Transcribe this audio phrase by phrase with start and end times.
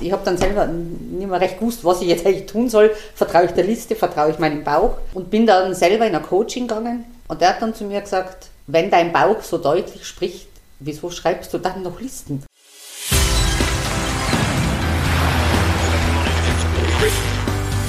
[0.00, 2.92] Ich habe dann selber nicht mehr recht gewusst, was ich jetzt eigentlich tun soll.
[3.16, 6.68] Vertraue ich der Liste, vertraue ich meinem Bauch und bin dann selber in ein Coaching
[6.68, 10.46] gegangen und der hat dann zu mir gesagt, wenn dein Bauch so deutlich spricht,
[10.78, 12.44] wieso schreibst du dann noch Listen?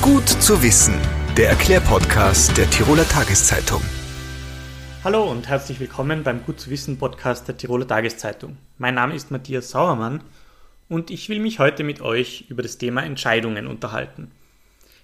[0.01, 0.95] Gut zu wissen,
[1.37, 3.81] der Erklärpodcast der Tiroler Tageszeitung.
[5.03, 8.57] Hallo und herzlich willkommen beim Gut zu wissen Podcast der Tiroler Tageszeitung.
[8.79, 10.21] Mein Name ist Matthias Sauermann
[10.89, 14.31] und ich will mich heute mit euch über das Thema Entscheidungen unterhalten.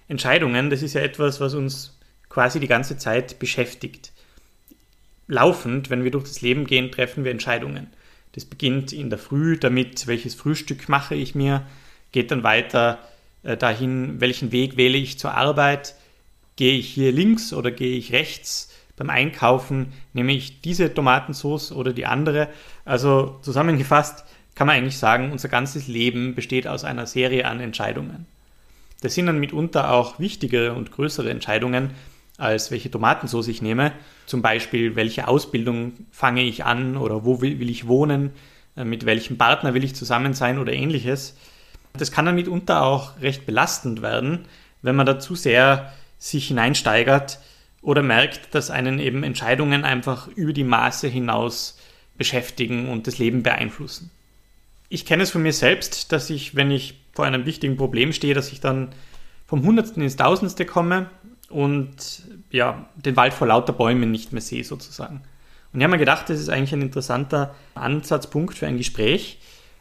[0.08, 4.12] Entscheidungen, das ist ja etwas, was uns quasi die ganze Zeit beschäftigt.
[5.28, 7.88] Laufend, wenn wir durch das Leben gehen, treffen wir Entscheidungen.
[8.32, 11.66] Das beginnt in der Früh damit, welches Frühstück mache ich mir,
[12.12, 12.98] geht dann weiter
[13.42, 15.94] äh, dahin, welchen Weg wähle ich zur Arbeit,
[16.56, 21.92] gehe ich hier links oder gehe ich rechts, beim Einkaufen nehme ich diese Tomatensauce oder
[21.92, 22.48] die andere.
[22.84, 24.24] Also zusammengefasst,
[24.56, 28.26] kann man eigentlich sagen, unser ganzes Leben besteht aus einer Serie an Entscheidungen.
[29.02, 31.90] Das sind dann mitunter auch wichtigere und größere Entscheidungen,
[32.38, 33.92] als welche Tomatensauce ich nehme.
[34.24, 38.30] Zum Beispiel, welche Ausbildung fange ich an oder wo will, will ich wohnen,
[38.76, 41.36] äh, mit welchem Partner will ich zusammen sein oder ähnliches.
[41.92, 44.46] Das kann dann mitunter auch recht belastend werden,
[44.80, 47.40] wenn man da zu sehr sich hineinsteigert
[47.82, 51.78] oder merkt, dass einen eben Entscheidungen einfach über die Maße hinaus
[52.16, 54.10] beschäftigen und das Leben beeinflussen
[54.88, 58.34] ich kenne es von mir selbst, dass ich, wenn ich vor einem wichtigen Problem stehe,
[58.34, 58.90] dass ich dann
[59.46, 61.10] vom Hundertsten ins Tausendste komme
[61.48, 65.22] und ja, den Wald vor lauter Bäumen nicht mehr sehe sozusagen.
[65.72, 69.38] Und ich habe mir gedacht, das ist eigentlich ein interessanter Ansatzpunkt für ein Gespräch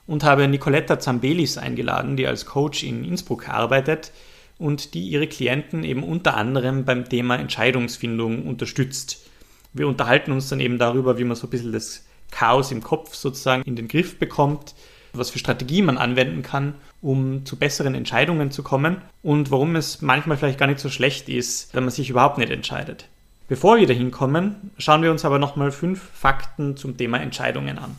[0.08, 4.11] und habe Nicoletta Zambelis eingeladen, die als Coach in Innsbruck arbeitet
[4.58, 9.26] und die ihre Klienten eben unter anderem beim Thema Entscheidungsfindung unterstützt.
[9.73, 13.15] Wir unterhalten uns dann eben darüber, wie man so ein bisschen das Chaos im Kopf
[13.15, 14.75] sozusagen in den Griff bekommt,
[15.13, 20.01] was für Strategie man anwenden kann, um zu besseren Entscheidungen zu kommen und warum es
[20.01, 23.07] manchmal vielleicht gar nicht so schlecht ist, wenn man sich überhaupt nicht entscheidet.
[23.47, 27.95] Bevor wir dahin kommen, schauen wir uns aber nochmal fünf Fakten zum Thema Entscheidungen an.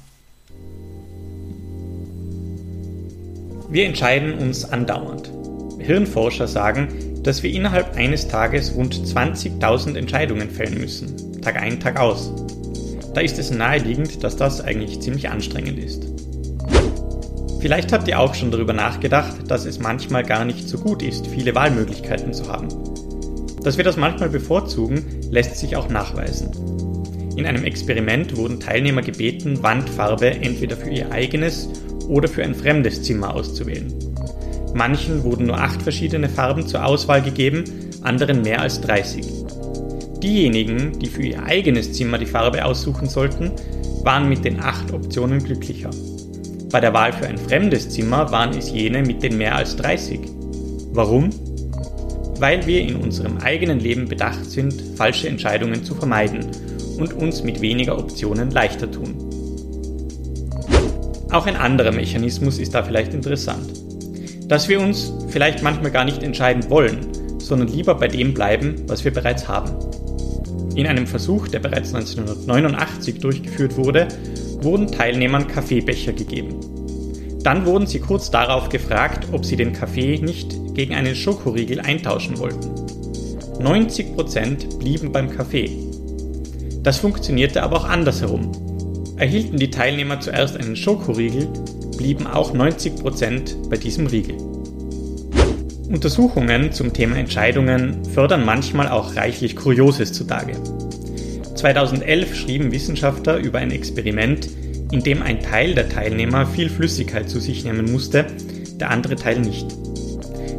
[3.68, 5.30] Wir entscheiden uns andauernd.
[5.78, 11.98] Hirnforscher sagen, dass wir innerhalb eines Tages rund 20.000 Entscheidungen fällen müssen, Tag ein, Tag
[11.98, 12.32] aus.
[13.16, 16.06] Da ist es naheliegend, dass das eigentlich ziemlich anstrengend ist.
[17.60, 21.26] Vielleicht habt ihr auch schon darüber nachgedacht, dass es manchmal gar nicht so gut ist,
[21.26, 22.68] viele Wahlmöglichkeiten zu haben.
[23.62, 26.50] Dass wir das manchmal bevorzugen, lässt sich auch nachweisen.
[27.38, 31.70] In einem Experiment wurden Teilnehmer gebeten, Wandfarbe entweder für ihr eigenes
[32.08, 33.94] oder für ein fremdes Zimmer auszuwählen.
[34.74, 37.64] Manchen wurden nur acht verschiedene Farben zur Auswahl gegeben,
[38.02, 39.45] anderen mehr als 30.
[40.22, 43.52] Diejenigen, die für ihr eigenes Zimmer die Farbe aussuchen sollten,
[44.02, 45.90] waren mit den acht Optionen glücklicher.
[46.70, 50.20] Bei der Wahl für ein fremdes Zimmer waren es jene mit den mehr als 30.
[50.92, 51.30] Warum?
[52.38, 56.46] Weil wir in unserem eigenen Leben bedacht sind, falsche Entscheidungen zu vermeiden
[56.98, 59.14] und uns mit weniger Optionen leichter tun.
[61.30, 63.82] Auch ein anderer Mechanismus ist da vielleicht interessant.
[64.48, 66.98] Dass wir uns vielleicht manchmal gar nicht entscheiden wollen,
[67.38, 69.72] sondern lieber bei dem bleiben, was wir bereits haben.
[70.76, 74.08] In einem Versuch, der bereits 1989 durchgeführt wurde,
[74.60, 76.60] wurden Teilnehmern Kaffeebecher gegeben.
[77.42, 82.38] Dann wurden sie kurz darauf gefragt, ob sie den Kaffee nicht gegen einen Schokoriegel eintauschen
[82.38, 82.74] wollten.
[83.58, 85.70] 90% blieben beim Kaffee.
[86.82, 88.52] Das funktionierte aber auch andersherum.
[89.16, 91.48] Erhielten die Teilnehmer zuerst einen Schokoriegel,
[91.96, 94.36] blieben auch 90% bei diesem Riegel.
[95.88, 100.54] Untersuchungen zum Thema Entscheidungen fördern manchmal auch reichlich Kurioses zutage.
[101.54, 104.48] 2011 schrieben Wissenschaftler über ein Experiment,
[104.90, 108.26] in dem ein Teil der Teilnehmer viel Flüssigkeit zu sich nehmen musste,
[108.80, 109.66] der andere Teil nicht.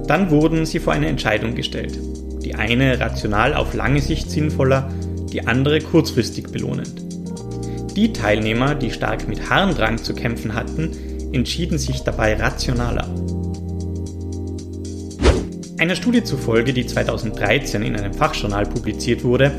[0.08, 2.00] Dann wurden sie vor eine Entscheidung gestellt.
[2.44, 4.90] Die eine rational auf lange Sicht sinnvoller,
[5.32, 7.02] die andere kurzfristig belohnend.
[7.98, 10.92] Die Teilnehmer, die stark mit Harndrang zu kämpfen hatten,
[11.34, 13.08] entschieden sich dabei rationaler.
[15.80, 19.52] Einer Studie zufolge, die 2013 in einem Fachjournal publiziert wurde,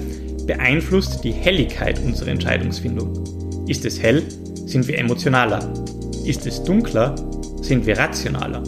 [0.48, 3.68] beeinflusst die Helligkeit unsere Entscheidungsfindung.
[3.68, 4.24] Ist es hell,
[4.66, 5.72] sind wir emotionaler.
[6.24, 7.14] Ist es dunkler,
[7.62, 8.64] sind wir rationaler.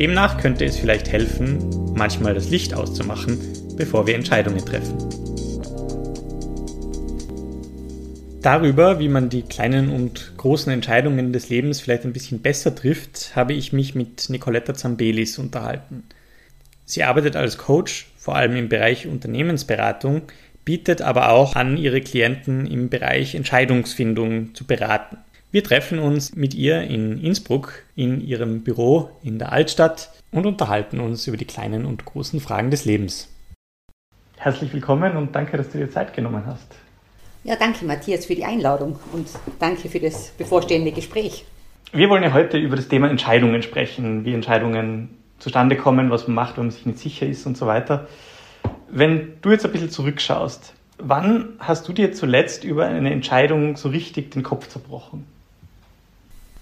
[0.00, 1.58] Demnach könnte es vielleicht helfen,
[1.94, 3.38] manchmal das Licht auszumachen,
[3.76, 4.96] bevor wir Entscheidungen treffen.
[8.40, 13.36] Darüber, wie man die kleinen und großen Entscheidungen des Lebens vielleicht ein bisschen besser trifft,
[13.36, 16.04] habe ich mich mit Nicoletta Zambelis unterhalten.
[16.86, 20.22] Sie arbeitet als Coach, vor allem im Bereich Unternehmensberatung,
[20.64, 25.18] bietet aber auch an, ihre Klienten im Bereich Entscheidungsfindung zu beraten.
[25.50, 31.00] Wir treffen uns mit ihr in Innsbruck in ihrem Büro in der Altstadt und unterhalten
[31.00, 33.28] uns über die kleinen und großen Fragen des Lebens.
[34.36, 36.66] Herzlich willkommen und danke, dass du dir Zeit genommen hast.
[37.44, 39.28] Ja, danke Matthias für die Einladung und
[39.58, 41.44] danke für das bevorstehende Gespräch.
[41.92, 46.34] Wir wollen ja heute über das Thema Entscheidungen sprechen, wie Entscheidungen zustande kommen, was man
[46.34, 48.06] macht, wenn man sich nicht sicher ist und so weiter.
[48.88, 53.88] Wenn du jetzt ein bisschen zurückschaust, wann hast du dir zuletzt über eine Entscheidung so
[53.88, 55.26] richtig den Kopf zerbrochen?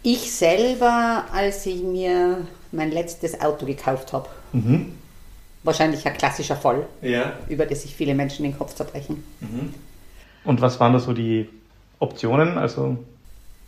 [0.03, 2.39] Ich selber, als ich mir
[2.73, 4.29] mein letztes Auto gekauft habe.
[4.53, 4.95] Mhm.
[5.63, 7.35] Wahrscheinlich ein klassischer Fall, ja.
[7.49, 9.23] über das sich viele Menschen den Kopf zerbrechen.
[9.41, 9.75] Mhm.
[10.45, 11.49] Und was waren da so die
[12.01, 12.59] Optionen?
[12.59, 12.97] Also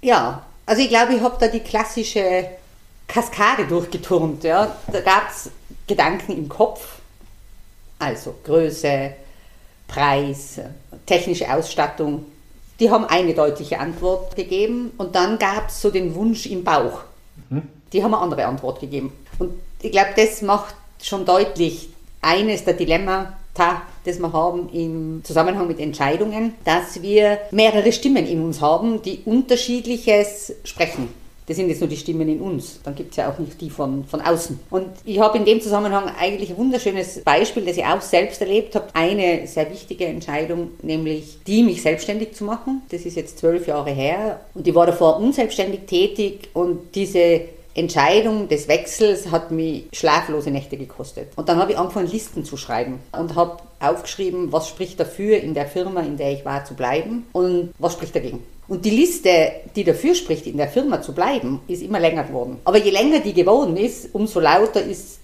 [0.02, 2.46] ja, also ich glaube, ich habe da die klassische
[3.06, 4.44] Kaskade durchgeturnt.
[4.44, 4.76] Ja.
[4.90, 5.50] Da gab es
[5.86, 6.98] Gedanken im Kopf,
[7.98, 9.12] also Größe,
[9.86, 10.60] Preis,
[11.06, 12.26] technische Ausstattung,
[12.80, 17.00] die haben eine deutliche Antwort gegeben und dann gab es so den Wunsch im Bauch.
[17.50, 17.62] Mhm.
[17.92, 19.12] Die haben eine andere Antwort gegeben.
[19.38, 21.90] Und ich glaube, das macht schon deutlich
[22.20, 28.42] eines der Dilemmata, das wir haben im Zusammenhang mit Entscheidungen, dass wir mehrere Stimmen in
[28.42, 31.08] uns haben, die unterschiedliches sprechen.
[31.46, 32.80] Das sind jetzt nur die Stimmen in uns.
[32.82, 34.58] Dann gibt es ja auch nicht die von, von außen.
[34.70, 38.74] Und ich habe in dem Zusammenhang eigentlich ein wunderschönes Beispiel, das ich auch selbst erlebt
[38.74, 38.86] habe.
[38.94, 42.82] Eine sehr wichtige Entscheidung, nämlich die, mich selbstständig zu machen.
[42.90, 44.40] Das ist jetzt zwölf Jahre her.
[44.54, 46.48] Und ich war davor unselbstständig tätig.
[46.54, 47.42] Und diese
[47.74, 51.28] Entscheidung des Wechsels hat mich schlaflose Nächte gekostet.
[51.36, 55.54] Und dann habe ich angefangen, Listen zu schreiben und habe aufgeschrieben, was spricht dafür, in
[55.54, 58.44] der Firma, in der ich war, zu bleiben und was spricht dagegen.
[58.66, 62.58] Und die Liste, die dafür spricht, in der Firma zu bleiben, ist immer länger geworden.
[62.64, 65.18] Aber je länger die geworden ist, umso lauter ist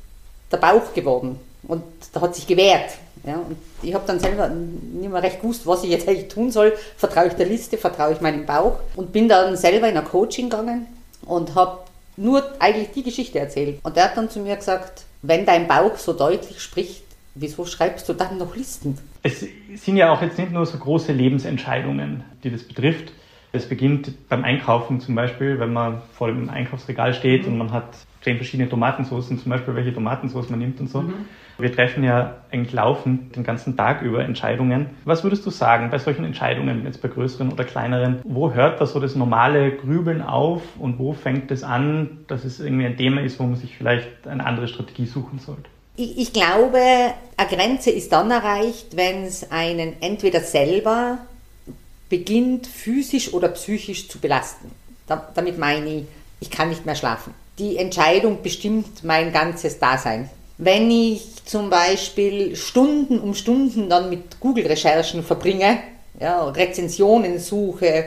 [0.53, 1.39] der Bauch geworden.
[1.67, 1.83] Und
[2.13, 2.91] da hat sich gewehrt.
[3.25, 6.51] Ja, und ich habe dann selber nicht mehr recht gewusst, was ich jetzt eigentlich tun
[6.51, 6.75] soll.
[6.97, 8.79] Vertraue ich der Liste, vertraue ich meinem Bauch.
[8.97, 10.87] Und bin dann selber in ein Coaching gegangen
[11.27, 11.81] und habe
[12.17, 13.79] nur eigentlich die Geschichte erzählt.
[13.83, 17.03] Und der hat dann zu mir gesagt, wenn dein Bauch so deutlich spricht,
[17.35, 18.99] wieso schreibst du dann noch Listen?
[19.23, 23.13] Es sind ja auch jetzt nicht nur so große Lebensentscheidungen, die das betrifft.
[23.53, 27.53] Es beginnt beim Einkaufen zum Beispiel, wenn man vor dem Einkaufsregal steht mhm.
[27.53, 31.03] und man hat zehn verschiedene Tomatensoßen, zum Beispiel welche Tomatensauce man nimmt und so.
[31.03, 31.27] Mhm.
[31.59, 34.87] Wir treffen ja eigentlich laufend den ganzen Tag über Entscheidungen.
[35.05, 38.21] Was würdest du sagen bei solchen Entscheidungen, jetzt bei größeren oder kleineren?
[38.25, 42.61] Wo hört da so das normale Grübeln auf und wo fängt es an, dass es
[42.61, 45.65] irgendwie ein Thema ist, wo man sich vielleicht eine andere Strategie suchen sollte?
[45.97, 51.19] Ich, ich glaube, eine Grenze ist dann erreicht, wenn es einen entweder selber
[52.11, 54.71] beginnt physisch oder psychisch zu belasten.
[55.07, 56.05] Da, damit meine ich,
[56.41, 57.33] ich kann nicht mehr schlafen.
[57.59, 60.29] Die Entscheidung bestimmt mein ganzes Dasein.
[60.59, 65.79] Wenn ich zum Beispiel Stunden um Stunden dann mit Google-Recherchen verbringe,
[66.21, 68.07] ja, Rezensionen suche,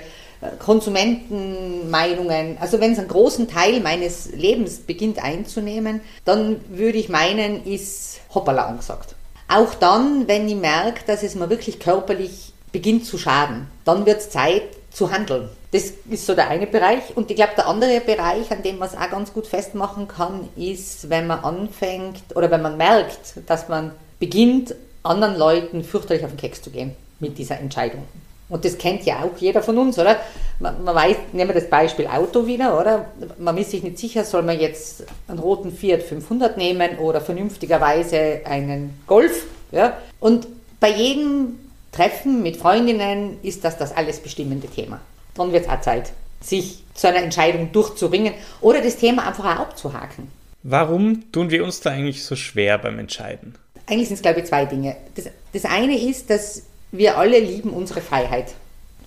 [0.60, 7.66] Konsumentenmeinungen, also wenn es einen großen Teil meines Lebens beginnt einzunehmen, dann würde ich meinen,
[7.66, 9.16] ist hoppala angesagt.
[9.48, 13.68] Auch dann, wenn ich merke, dass es mir wirklich körperlich beginnt zu schaden.
[13.86, 15.48] Dann wird es Zeit zu handeln.
[15.72, 17.16] Das ist so der eine Bereich.
[17.16, 20.50] Und ich glaube, der andere Bereich, an dem man es auch ganz gut festmachen kann,
[20.58, 26.32] ist, wenn man anfängt oder wenn man merkt, dass man beginnt, anderen Leuten fürchterlich auf
[26.32, 28.04] den Keks zu gehen mit dieser Entscheidung.
[28.50, 30.18] Und das kennt ja auch jeder von uns, oder?
[30.60, 33.06] Man, man weiß, nehmen wir das Beispiel Auto wieder, oder?
[33.40, 38.42] Man ist sich nicht sicher, soll man jetzt einen roten Fiat 500 nehmen oder vernünftigerweise
[38.46, 39.98] einen Golf, ja?
[40.20, 40.48] Und
[40.80, 41.56] bei jedem
[41.94, 45.00] Treffen mit Freundinnen ist das das alles bestimmende Thema.
[45.36, 49.62] Dann wird es auch Zeit, sich zu einer Entscheidung durchzuringen oder das Thema einfach auch
[49.62, 50.28] abzuhaken.
[50.64, 53.56] Warum tun wir uns da eigentlich so schwer beim Entscheiden?
[53.86, 54.96] Eigentlich sind es, glaube ich, zwei Dinge.
[55.16, 58.54] Das, das eine ist, dass wir alle lieben unsere Freiheit.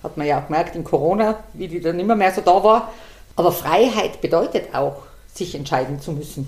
[0.03, 2.93] Hat man ja auch gemerkt in Corona, wie die dann immer mehr so da war.
[3.35, 5.03] Aber Freiheit bedeutet auch,
[5.33, 6.47] sich entscheiden zu müssen.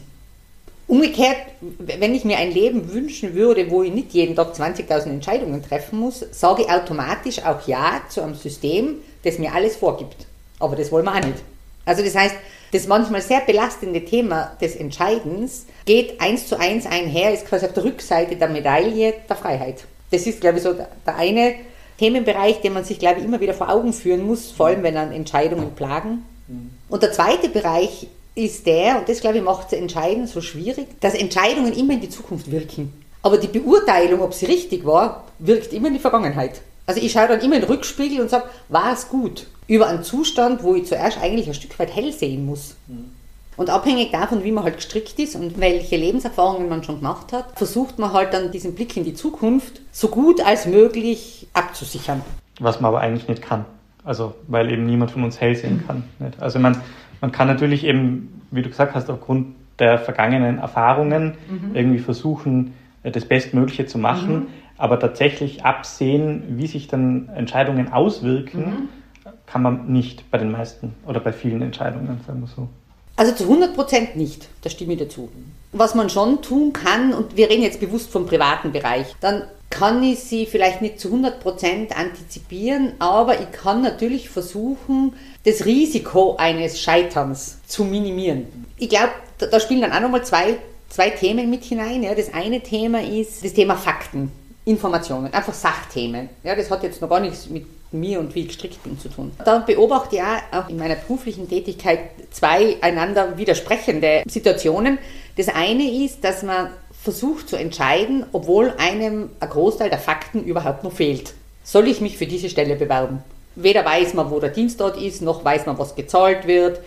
[0.89, 5.62] Umgekehrt, wenn ich mir ein Leben wünschen würde, wo ich nicht jeden Tag 20.000 Entscheidungen
[5.62, 10.25] treffen muss, sage ich automatisch auch Ja zu einem System, das mir alles vorgibt.
[10.58, 11.43] Aber das wollen wir auch nicht.
[11.86, 12.34] Also das heißt,
[12.72, 17.74] das manchmal sehr belastende Thema des Entscheidens geht eins zu eins einher, ist quasi auf
[17.74, 19.86] der Rückseite der Medaille der Freiheit.
[20.10, 21.53] Das ist, glaube ich, so der eine
[22.00, 24.98] Themenbereich, den man sich, glaube ich, immer wieder vor Augen führen muss, vor allem wenn
[24.98, 26.25] an Entscheidungen plagen.
[26.48, 26.72] Mhm.
[26.89, 28.08] Und der zweite Bereich
[28.39, 32.01] ist der, und das glaube ich macht es entscheidend so schwierig, dass Entscheidungen immer in
[32.01, 32.93] die Zukunft wirken.
[33.22, 36.62] Aber die Beurteilung, ob sie richtig war, wirkt immer in die Vergangenheit.
[36.86, 39.46] Also ich schaue dann immer in den Rückspiegel und sage, war es gut?
[39.67, 42.75] Über einen Zustand, wo ich zuerst eigentlich ein Stück weit hell sehen muss.
[42.88, 43.12] Mhm.
[43.58, 47.46] Und abhängig davon, wie man halt gestrickt ist und welche Lebenserfahrungen man schon gemacht hat,
[47.58, 52.22] versucht man halt dann diesen Blick in die Zukunft so gut als möglich abzusichern.
[52.62, 53.65] Was man aber eigentlich nicht kann
[54.05, 56.05] Also, weil eben niemand von uns hell sehen kann.
[56.19, 56.41] Nicht?
[56.41, 56.81] Also, man,
[57.21, 61.75] man kann natürlich eben, wie du gesagt hast, aufgrund der vergangenen Erfahrungen mhm.
[61.75, 62.73] irgendwie versuchen,
[63.03, 64.47] das Bestmögliche zu machen, mhm.
[64.77, 69.31] aber tatsächlich absehen, wie sich dann Entscheidungen auswirken, mhm.
[69.45, 72.67] kann man nicht bei den meisten oder bei vielen Entscheidungen, sagen wir so.
[73.15, 75.29] Also zu 100 Prozent nicht, da stimme ich dazu.
[75.71, 80.01] Was man schon tun kann, und wir reden jetzt bewusst vom privaten Bereich, dann kann
[80.03, 85.13] ich sie vielleicht nicht zu 100 Prozent antizipieren, aber ich kann natürlich versuchen,
[85.45, 88.47] das Risiko eines Scheiterns zu minimieren.
[88.77, 90.57] Ich glaube, da spielen dann auch nochmal zwei
[90.89, 92.03] zwei Themen mit hinein.
[92.03, 92.13] Ja.
[92.13, 94.31] Das eine Thema ist das Thema Fakten,
[94.65, 96.29] Informationen, einfach Sachthemen.
[96.43, 99.09] Ja, das hat jetzt noch gar nichts mit mir und wie ich gestrickt bin zu
[99.09, 99.31] tun.
[99.43, 101.99] Da beobachte ich auch in meiner beruflichen Tätigkeit
[102.31, 104.99] zwei einander widersprechende Situationen.
[105.38, 106.69] Das eine ist, dass man
[107.11, 111.33] versucht zu entscheiden, obwohl einem ein Großteil der Fakten überhaupt noch fehlt.
[111.63, 113.23] Soll ich mich für diese Stelle bewerben?
[113.55, 116.79] Weder weiß man, wo der Dienst dort ist, noch weiß man, was gezahlt wird.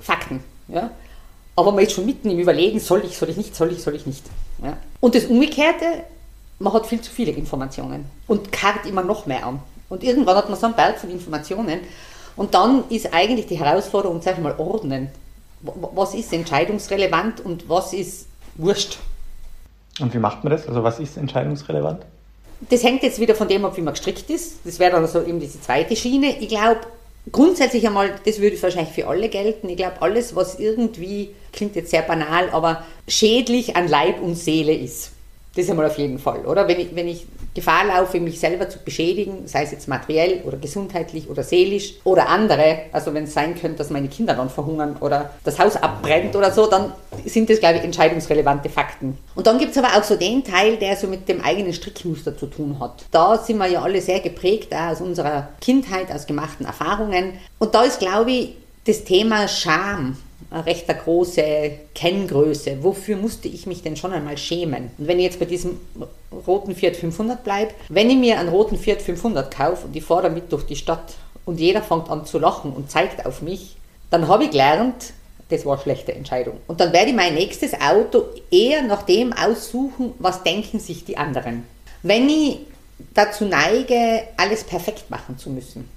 [0.00, 0.42] Fakten.
[0.68, 0.90] Ja?
[1.60, 3.94] aber man ist schon mitten im Überlegen, soll ich, soll ich nicht, soll ich, soll
[3.94, 4.24] ich nicht.
[4.62, 4.78] Ja.
[5.00, 5.84] Und das Umgekehrte,
[6.58, 9.60] man hat viel zu viele Informationen und karrt immer noch mehr an.
[9.88, 11.80] Und irgendwann hat man so einen Berg von Informationen
[12.36, 15.08] und dann ist eigentlich die Herausforderung, sag ich mal, ordnen.
[15.60, 18.98] Was ist entscheidungsrelevant und was ist wurscht?
[20.00, 20.66] Und wie macht man das?
[20.66, 22.02] Also was ist entscheidungsrelevant?
[22.68, 24.58] Das hängt jetzt wieder von dem ab, wie man gestrickt ist.
[24.64, 26.38] Das wäre dann so eben diese zweite Schiene.
[26.40, 26.80] Ich glaube,
[27.32, 29.68] grundsätzlich einmal, das würde wahrscheinlich für alle gelten.
[29.68, 34.74] Ich glaube, alles, was irgendwie, klingt jetzt sehr banal, aber schädlich an Leib und Seele
[34.74, 35.12] ist.
[35.54, 36.68] Das ist einmal auf jeden Fall, oder?
[36.68, 40.56] Wenn ich, wenn ich Gefahr laufe, mich selber zu beschädigen, sei es jetzt materiell oder
[40.56, 44.96] gesundheitlich oder seelisch oder andere, also wenn es sein könnte, dass meine Kinder dann verhungern
[45.00, 46.92] oder das Haus abbrennt oder so, dann
[47.24, 49.18] sind das, glaube ich, entscheidungsrelevante Fakten.
[49.34, 52.36] Und dann gibt es aber auch so den Teil, der so mit dem eigenen Strickmuster
[52.36, 53.04] zu tun hat.
[53.10, 57.34] Da sind wir ja alle sehr geprägt, auch aus unserer Kindheit, aus gemachten Erfahrungen.
[57.58, 58.54] Und da ist, glaube ich,
[58.86, 60.16] das Thema Scham
[60.52, 62.82] recht große Kenngröße.
[62.82, 64.90] Wofür musste ich mich denn schon einmal schämen?
[64.98, 65.80] Und wenn ich jetzt bei diesem
[66.46, 70.24] roten Fiat 500 bleibe, wenn ich mir einen roten Fiat 500 kaufe und ich fahre
[70.24, 71.14] damit durch die Stadt
[71.44, 73.76] und jeder fängt an zu lachen und zeigt auf mich,
[74.10, 75.12] dann habe ich gelernt,
[75.50, 76.58] das war eine schlechte Entscheidung.
[76.66, 81.16] Und dann werde ich mein nächstes Auto eher nach dem aussuchen, was denken sich die
[81.16, 81.64] anderen.
[82.02, 82.58] Wenn ich
[83.14, 85.88] dazu neige, alles perfekt machen zu müssen,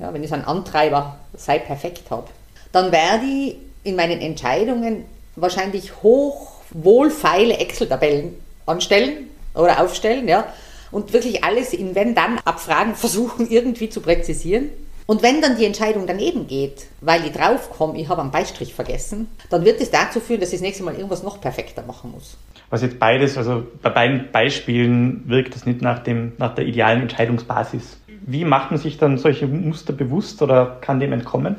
[0.00, 2.28] ja, wenn ich so einen Antreiber sei perfekt habe,
[2.72, 5.04] dann werde ich in meinen Entscheidungen
[5.36, 8.34] wahrscheinlich hoch wohlfeile Excel-Tabellen
[8.66, 10.46] anstellen oder aufstellen, ja,
[10.90, 14.68] und wirklich alles in Wenn-Dann abfragen, versuchen irgendwie zu präzisieren.
[15.06, 19.26] Und wenn dann die Entscheidung daneben geht, weil ich draufkomme, ich habe einen Beistrich vergessen,
[19.48, 22.36] dann wird es dazu führen, dass ich das nächste Mal irgendwas noch perfekter machen muss.
[22.68, 27.02] Was jetzt beides, also bei beiden Beispielen wirkt das nicht nach, dem, nach der idealen
[27.02, 27.96] Entscheidungsbasis.
[28.06, 31.56] Wie macht man sich dann solche Muster bewusst oder kann dem entkommen?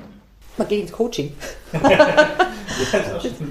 [0.61, 1.33] Man geht ins Coaching.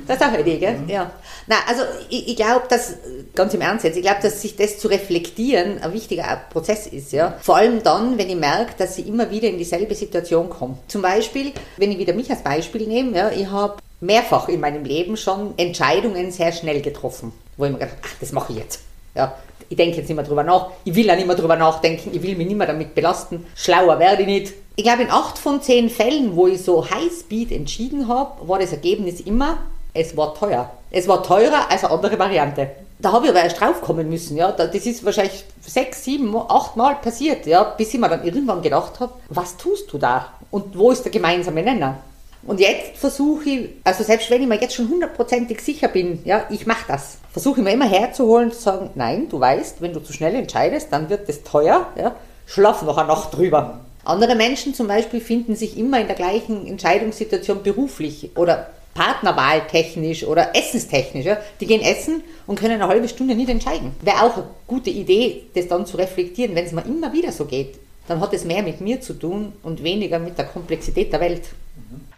[0.07, 0.79] das ist auch eine Idee, gell?
[0.79, 0.89] Mhm.
[0.89, 1.11] Ja.
[1.47, 2.95] Na, also ich, ich glaube, dass,
[3.35, 7.13] ganz im Ernst jetzt, ich glaube, dass sich das zu reflektieren ein wichtiger Prozess ist,
[7.13, 7.35] ja.
[7.41, 10.79] Vor allem dann, wenn ich merke, dass ich immer wieder in dieselbe Situation komme.
[10.89, 14.85] Zum Beispiel, wenn ich wieder mich als Beispiel nehme, ja, ich habe mehrfach in meinem
[14.85, 18.81] Leben schon Entscheidungen sehr schnell getroffen, wo ich mir gedacht ach, das mache ich jetzt.
[19.15, 19.37] Ja,
[19.69, 22.23] ich denke jetzt nicht mehr drüber nach, ich will auch nicht mehr drüber nachdenken, ich
[22.23, 24.53] will mich nicht mehr damit belasten, schlauer werde ich nicht.
[24.81, 28.73] Ich glaube, in acht von zehn Fällen, wo ich so Highspeed entschieden habe, war das
[28.73, 29.59] Ergebnis immer,
[29.93, 30.71] es war teuer.
[30.91, 32.71] Es war teurer als eine andere Variante.
[32.99, 34.53] Da habe ich aber erst draufkommen müssen, ja.
[34.53, 39.01] Das ist wahrscheinlich sechs, sieben, acht Mal passiert, ja, bis ich mir dann irgendwann gedacht
[39.01, 40.29] habe, was tust du da?
[40.51, 41.99] Und wo ist der gemeinsame Nenner?
[42.47, 46.45] Und jetzt versuche ich, also selbst wenn ich mir jetzt schon hundertprozentig sicher bin, ja,
[46.49, 50.01] ich mache das, versuche ich mir immer herzuholen zu sagen, nein, du weißt, wenn du
[50.01, 52.15] zu schnell entscheidest, dann wird das teuer, ja,
[52.47, 53.81] schlaf noch eine Nacht drüber.
[54.05, 60.55] Andere Menschen zum Beispiel finden sich immer in der gleichen Entscheidungssituation beruflich oder partnerwahltechnisch oder
[60.57, 61.27] essenstechnisch.
[61.27, 61.39] Ja.
[61.61, 63.93] Die gehen essen und können eine halbe Stunde nicht entscheiden.
[64.03, 67.45] Wäre auch eine gute Idee, das dann zu reflektieren, wenn es mir immer wieder so
[67.45, 67.79] geht.
[68.09, 71.43] Dann hat es mehr mit mir zu tun und weniger mit der Komplexität der Welt.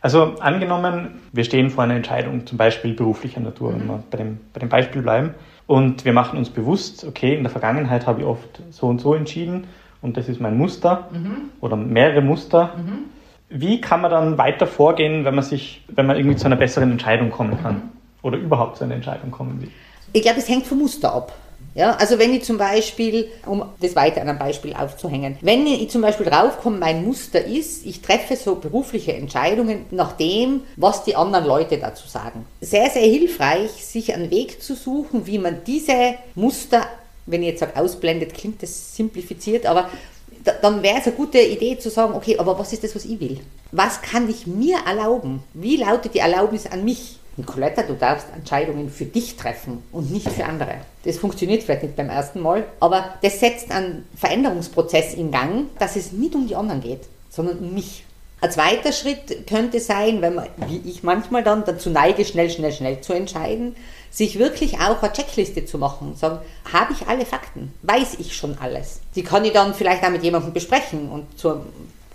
[0.01, 4.41] Also angenommen, wir stehen vor einer Entscheidung, zum Beispiel beruflicher Natur, wenn wir bei dem,
[4.53, 5.35] bei dem Beispiel bleiben,
[5.67, 9.15] und wir machen uns bewusst, okay, in der Vergangenheit habe ich oft so und so
[9.15, 9.69] entschieden
[10.03, 11.51] und das ist mein Muster mhm.
[11.61, 12.75] oder mehrere Muster.
[12.77, 13.05] Mhm.
[13.49, 16.91] Wie kann man dann weiter vorgehen, wenn man sich, wenn man irgendwie zu einer besseren
[16.91, 17.91] Entscheidung kommen kann mhm.
[18.23, 19.71] oder überhaupt zu einer Entscheidung kommen will?
[20.13, 21.33] Ich glaube, es hängt vom Muster ab.
[21.75, 25.89] Ja, also wenn ich zum Beispiel, um das weiter an einem Beispiel aufzuhängen, wenn ich
[25.89, 31.17] zum Beispiel draufkomme, mein Muster ist, ich treffe so berufliche Entscheidungen nach dem, was die
[31.17, 32.45] anderen Leute dazu sagen.
[32.61, 36.83] Sehr, sehr hilfreich, sich einen Weg zu suchen, wie man diese Muster,
[37.26, 39.88] wenn ich jetzt sage ausblendet, klingt das simplifiziert, aber
[40.61, 43.21] dann wäre es eine gute Idee zu sagen, okay, aber was ist das, was ich
[43.21, 43.41] will?
[43.71, 45.43] Was kann ich mir erlauben?
[45.55, 47.19] Wie lautet die Erlaubnis an mich?
[47.37, 50.75] Nicoletta, du darfst Entscheidungen für dich treffen und nicht für andere.
[51.05, 55.97] Das funktioniert vielleicht nicht beim ersten Mal, aber das setzt einen Veränderungsprozess in Gang, dass
[55.97, 57.00] es nicht um die anderen geht,
[57.31, 58.05] sondern um mich.
[58.43, 62.73] Ein zweiter Schritt könnte sein, wenn man, wie ich manchmal dann dazu neige, schnell, schnell,
[62.73, 63.77] schnell zu entscheiden,
[64.11, 66.41] sich wirklich auch eine Checkliste zu machen sagen,
[66.73, 67.73] habe ich alle Fakten?
[67.83, 69.01] Weiß ich schon alles?
[69.15, 71.67] Die kann ich dann vielleicht auch mit jemandem besprechen und zu einem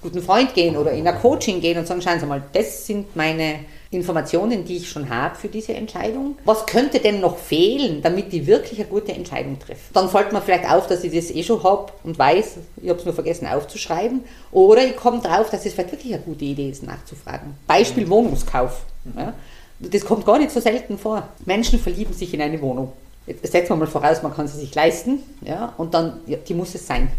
[0.02, 3.16] guten Freund gehen oder in ein Coaching gehen und sagen, schauen Sie mal, das sind
[3.16, 6.38] meine Informationen, die ich schon habe für diese Entscheidung.
[6.44, 9.94] Was könnte denn noch fehlen, damit ich wirklich eine gute Entscheidung treffe?
[9.94, 13.00] Dann fällt mir vielleicht auf, dass ich das eh schon habe und weiß, ich habe
[13.00, 14.24] es nur vergessen aufzuschreiben.
[14.52, 17.56] Oder ich komme drauf, dass es vielleicht wirklich eine gute Idee ist, nachzufragen.
[17.66, 18.82] Beispiel Wohnungskauf.
[19.18, 19.34] Ja?
[19.80, 21.28] Das kommt gar nicht so selten vor.
[21.46, 22.92] Menschen verlieben sich in eine Wohnung.
[23.26, 26.54] Jetzt setzen wir mal voraus, man kann sie sich leisten, ja, und dann, ja, die
[26.54, 27.12] muss es sein.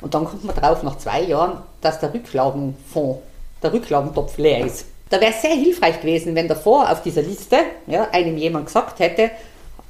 [0.00, 3.20] Und dann kommt man drauf, nach zwei Jahren, dass der Rücklagenfonds,
[3.62, 4.86] der Rücklagentopf leer ist.
[5.10, 8.98] Da wäre es sehr hilfreich gewesen, wenn davor auf dieser Liste ja, einem jemand gesagt
[9.00, 9.30] hätte,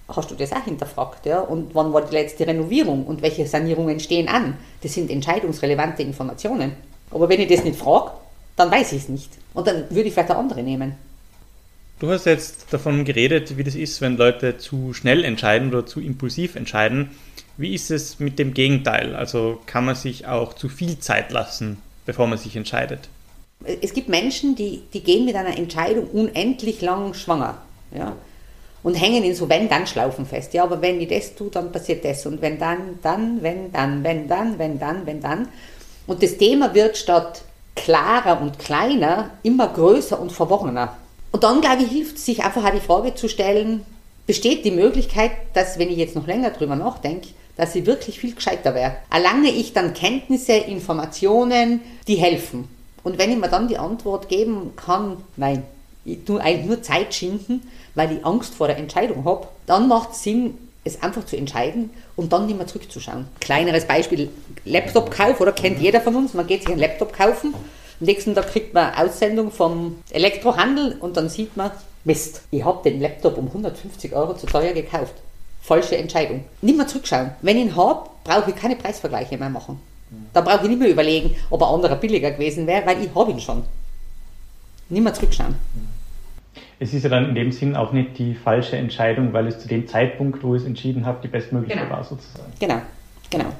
[0.08, 1.26] hast du das auch hinterfragt?
[1.26, 1.40] Ja?
[1.40, 4.56] Und wann war die letzte Renovierung und welche Sanierungen stehen an?
[4.82, 6.72] Das sind entscheidungsrelevante Informationen.
[7.10, 8.12] Aber wenn ich das nicht frage,
[8.56, 9.30] dann weiß ich es nicht.
[9.54, 10.94] Und dann würde ich vielleicht eine andere nehmen.
[12.00, 16.00] Du hast jetzt davon geredet, wie das ist, wenn Leute zu schnell entscheiden oder zu
[16.00, 17.12] impulsiv entscheiden.
[17.56, 19.14] Wie ist es mit dem Gegenteil?
[19.14, 23.08] Also kann man sich auch zu viel Zeit lassen, bevor man sich entscheidet?
[23.80, 27.58] Es gibt Menschen, die, die gehen mit einer Entscheidung unendlich lang schwanger.
[27.94, 28.12] Ja?
[28.82, 30.52] Und hängen in so Wenn-Dann-Schlaufen fest.
[30.52, 32.26] Ja, aber wenn ich das tue, dann passiert das.
[32.26, 35.48] Und wenn dann, dann, wenn dann, wenn dann, wenn dann, wenn dann.
[36.06, 37.42] Und das Thema wird statt
[37.74, 40.96] klarer und kleiner immer größer und verworrener.
[41.32, 43.84] Und dann, glaube ich, hilft es sich einfach auch die Frage zu stellen,
[44.26, 48.34] besteht die Möglichkeit, dass, wenn ich jetzt noch länger drüber nachdenke, dass ich wirklich viel
[48.34, 48.96] gescheiter wäre.
[49.10, 52.68] Erlange ich dann Kenntnisse, Informationen, die helfen.
[53.04, 55.62] Und wenn ich mir dann die Antwort geben kann, nein,
[56.04, 57.62] ich tue eigentlich nur Zeit schinden,
[57.94, 61.90] weil ich Angst vor der Entscheidung habe, dann macht es Sinn, es einfach zu entscheiden
[62.16, 63.26] und dann nicht mehr zurückzuschauen.
[63.40, 64.30] Kleineres Beispiel,
[64.64, 68.50] Laptop-Kauf, oder kennt jeder von uns, man geht sich einen Laptop kaufen, am nächsten Tag
[68.50, 71.70] kriegt man eine Aussendung vom Elektrohandel und dann sieht man,
[72.04, 75.14] Mist, ich habe den Laptop um 150 Euro zu teuer gekauft.
[75.62, 76.44] Falsche Entscheidung.
[76.60, 77.30] Nicht mehr zurückschauen.
[77.40, 79.80] Wenn ich ihn habe, brauche ich keine Preisvergleiche mehr machen.
[80.32, 83.30] Da brauche ich nicht mehr überlegen, ob ein anderer billiger gewesen wäre, weil ich habe
[83.30, 83.62] ihn schon.
[84.88, 85.54] Nicht mehr zurückschauen.
[86.78, 89.68] Es ist ja dann in dem Sinn auch nicht die falsche Entscheidung, weil es zu
[89.68, 91.90] dem Zeitpunkt, wo ich es entschieden habe, die bestmögliche genau.
[91.90, 92.52] war sozusagen.
[92.58, 92.80] Genau,
[93.30, 93.52] genau.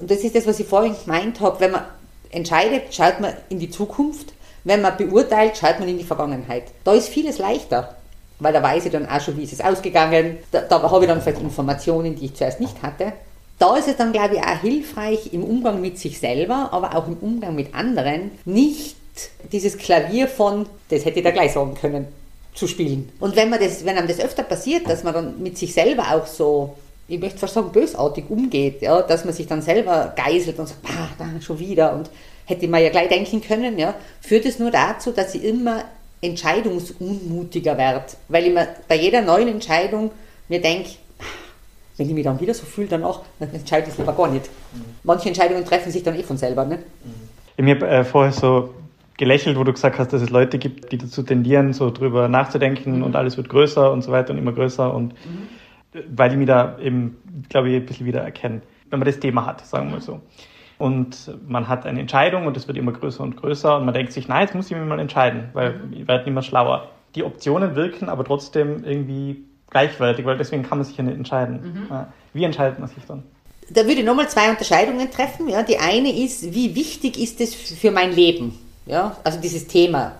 [0.00, 1.60] Und das ist das, was ich vorhin gemeint habe.
[1.60, 1.82] Wenn man
[2.30, 4.32] entscheidet, schaut man in die Zukunft.
[4.64, 6.64] Wenn man beurteilt, schaut man in die Vergangenheit.
[6.84, 7.96] Da ist vieles leichter,
[8.38, 10.38] weil da weiß ich dann auch schon, wie ist es ausgegangen.
[10.50, 13.12] Da, da habe ich dann vielleicht Informationen, die ich zuerst nicht hatte
[13.60, 17.06] da ist es dann, glaube ich, auch hilfreich im Umgang mit sich selber, aber auch
[17.06, 18.96] im Umgang mit anderen, nicht
[19.52, 22.06] dieses Klavier von, das hätte ich da gleich sagen können,
[22.54, 23.10] zu spielen.
[23.20, 26.04] Und wenn, man das, wenn einem das öfter passiert, dass man dann mit sich selber
[26.14, 26.74] auch so,
[27.06, 30.80] ich möchte fast sagen, bösartig umgeht, ja, dass man sich dann selber geißelt und sagt,
[30.86, 32.08] ah, da schon wieder und
[32.46, 35.84] hätte man ja gleich denken können, ja, führt es nur dazu, dass ich immer
[36.22, 40.10] entscheidungsunmutiger werde, weil ich mir bei jeder neuen Entscheidung
[40.48, 40.90] mir denke,
[42.00, 44.48] wenn ich mich dann wieder so fühle, danach, dann entscheide ich es lieber gar nicht.
[44.72, 44.84] Mhm.
[45.04, 46.64] Manche Entscheidungen treffen sich dann eh von selber.
[46.64, 46.76] Ne?
[46.78, 47.64] Mhm.
[47.68, 48.74] Ich habe äh, vorher so
[49.18, 52.96] gelächelt, wo du gesagt hast, dass es Leute gibt, die dazu tendieren, so drüber nachzudenken
[52.96, 53.02] mhm.
[53.02, 55.48] und alles wird größer und so weiter und immer größer und mhm.
[56.08, 57.18] weil ich mich da eben,
[57.50, 60.22] glaube ich, ein bisschen wieder erkenne, wenn man das Thema hat, sagen wir mal so.
[60.78, 64.12] Und man hat eine Entscheidung und es wird immer größer und größer und man denkt
[64.12, 65.92] sich, nein, jetzt muss ich mich mal entscheiden, weil mhm.
[65.92, 66.88] ich werde immer schlauer.
[67.14, 71.86] Die Optionen wirken aber trotzdem irgendwie gleichwertig, weil deswegen kann man sich ja nicht entscheiden.
[71.88, 72.06] Mhm.
[72.32, 73.22] Wie entscheidet man sich dann?
[73.70, 75.48] Da würde ich nochmal zwei Unterscheidungen treffen.
[75.48, 75.62] Ja.
[75.62, 78.58] Die eine ist, wie wichtig ist es für mein Leben?
[78.86, 79.16] Ja.
[79.24, 80.12] Also dieses Thema.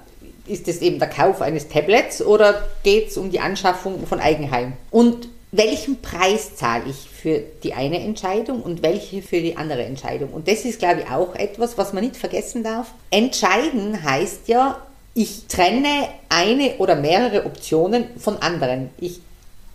[0.46, 4.72] Ist es eben der Kauf eines Tablets oder geht es um die Anschaffung von Eigenheim?
[4.90, 10.30] Und welchen Preis zahle ich für die eine Entscheidung und welche für die andere Entscheidung?
[10.30, 12.92] Und das ist, glaube ich, auch etwas, was man nicht vergessen darf.
[13.10, 14.80] Entscheiden heißt ja,
[15.14, 18.90] ich trenne eine oder mehrere Optionen von anderen.
[18.98, 19.20] Ich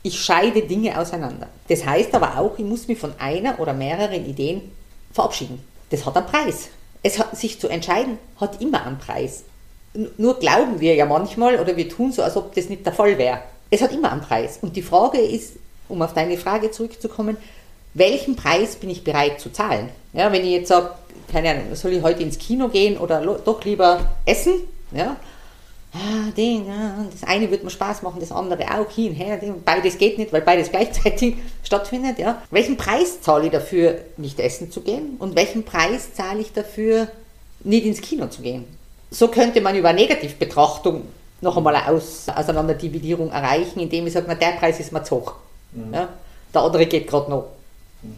[0.05, 1.47] ich scheide Dinge auseinander.
[1.67, 4.71] Das heißt aber auch, ich muss mich von einer oder mehreren Ideen
[5.11, 5.63] verabschieden.
[5.89, 6.69] Das hat einen Preis.
[7.01, 9.45] Es hat, sich zu entscheiden hat immer einen Preis.
[10.17, 13.17] Nur glauben wir ja manchmal oder wir tun so, als ob das nicht der Fall
[13.17, 13.39] wäre.
[13.71, 14.59] Es hat immer einen Preis.
[14.61, 15.53] Und die Frage ist,
[15.89, 17.37] um auf deine Frage zurückzukommen,
[17.95, 19.89] welchen Preis bin ich bereit zu zahlen?
[20.13, 20.91] Ja, wenn ich jetzt sage,
[21.31, 24.53] keine Ahnung, soll ich heute ins Kino gehen oder doch lieber essen?
[24.91, 25.15] Ja,
[25.95, 29.63] ah, den, ja, das eine wird mir Spaß machen, das andere auch hin, her, den,
[29.63, 32.41] beides geht nicht, weil beides gleichzeitig stattfindet, ja.
[32.51, 37.07] Welchen Preis zahle ich dafür, nicht essen zu gehen und welchen Preis zahle ich dafür,
[37.63, 38.65] nicht ins Kino zu gehen?
[39.11, 41.03] So könnte man über Negativbetrachtung
[41.41, 45.15] noch einmal eine Aus Auseinanderdividierung erreichen, indem ich sage, na, der Preis ist mir zu
[45.15, 45.35] hoch.
[45.71, 45.93] Mhm.
[45.93, 46.09] Ja,
[46.53, 47.45] der andere geht gerade noch.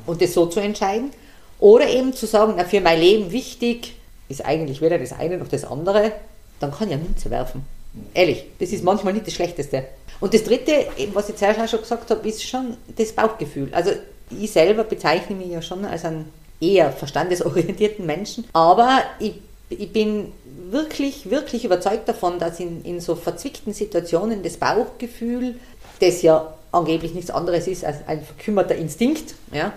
[0.05, 1.11] Und das so zu entscheiden.
[1.59, 3.95] Oder eben zu sagen, na, für mein Leben wichtig
[4.29, 6.11] ist eigentlich weder das eine noch das andere,
[6.59, 7.65] dann kann ich Münze werfen.
[8.13, 9.85] Ehrlich, das ist manchmal nicht das Schlechteste.
[10.19, 13.69] Und das Dritte, was ich zuerst auch schon gesagt habe, ist schon das Bauchgefühl.
[13.71, 13.91] Also
[14.29, 19.33] ich selber bezeichne mich ja schon als einen eher verstandesorientierten Menschen, aber ich,
[19.69, 20.31] ich bin
[20.69, 25.55] wirklich, wirklich überzeugt davon, dass in, in so verzwickten Situationen das Bauchgefühl,
[25.99, 29.71] das ja angeblich nichts anderes ist als ein verkümmerter Instinkt, ja,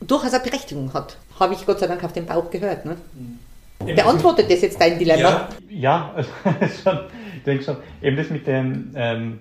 [0.00, 1.16] durchaus eine Berechtigung hat.
[1.40, 2.84] Habe ich Gott sei Dank auf den Bauch gehört.
[2.84, 2.96] Ne?
[3.14, 3.38] Mhm.
[3.86, 5.20] Beantwortet das jetzt dein Dilemma?
[5.20, 6.30] Ja, ja also,
[6.82, 6.98] schon,
[7.36, 7.76] ich denke schon.
[8.00, 9.40] Eben das mit, dem, ähm,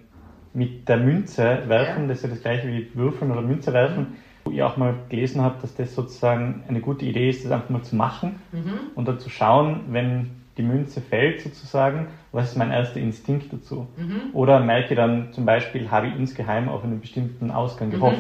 [0.54, 2.08] mit der Münze werfen, ja.
[2.10, 5.41] das ist ja das gleiche wie Würfeln oder Münze werfen, wo ich auch mal gelesen
[5.41, 8.80] habe, dass das sozusagen eine gute Idee ist, das einfach mal zu machen mhm.
[8.95, 13.88] und dann zu schauen, wenn die Münze fällt sozusagen, was ist mein erster Instinkt dazu?
[13.97, 14.34] Mhm.
[14.34, 17.91] Oder merke dann zum Beispiel, habe ich insgeheim auf einen bestimmten Ausgang mhm.
[17.93, 18.17] gehofft.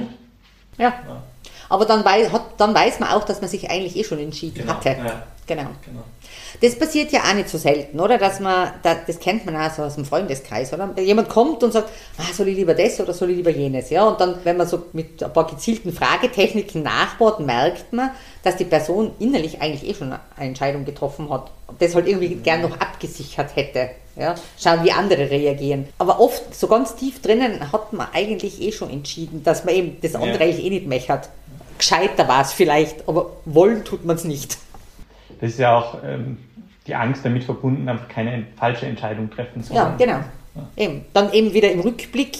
[0.77, 0.93] Ja.
[1.07, 1.23] ja.
[1.71, 4.59] Aber dann weiß, hat, dann weiß man auch, dass man sich eigentlich eh schon entschieden
[4.59, 4.73] genau.
[4.73, 4.89] hatte.
[4.89, 5.23] Ja.
[5.47, 5.69] Genau.
[5.85, 6.03] genau.
[6.59, 8.17] Das passiert ja auch nicht so selten, oder?
[8.17, 10.93] Dass man, das kennt man auch so aus dem Freundeskreis, oder?
[10.99, 14.05] Jemand kommt und sagt, ah, soll ich lieber das oder soll ich lieber jenes, ja?
[14.05, 18.11] Und dann, wenn man so mit ein paar gezielten Fragetechniken nachbaut, merkt man,
[18.43, 21.51] dass die Person innerlich eigentlich eh schon eine Entscheidung getroffen hat.
[21.79, 22.43] Das halt irgendwie mhm.
[22.43, 23.91] gern noch abgesichert hätte.
[24.17, 24.35] Ja?
[24.59, 25.87] Schauen, wie andere reagieren.
[25.97, 29.97] Aber oft, so ganz tief drinnen, hat man eigentlich eh schon entschieden, dass man eben
[30.01, 30.39] das andere ja.
[30.41, 31.29] eigentlich eh nicht mechert.
[31.81, 34.59] Gescheiter war es vielleicht, aber wollen tut man es nicht.
[35.39, 36.37] Das ist ja auch ähm,
[36.85, 39.95] die Angst damit verbunden, einfach keine falsche Entscheidung treffen zu können.
[39.97, 40.19] Ja, genau.
[40.53, 40.67] Ja.
[40.75, 41.05] Eben.
[41.13, 42.37] Dann eben wieder im Rückblick